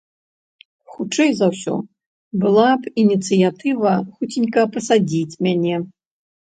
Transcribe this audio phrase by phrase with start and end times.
[0.93, 1.75] Хутчэй за ўсё,
[2.47, 5.75] была б ініцыятыва хуценька пасадзіць мяне.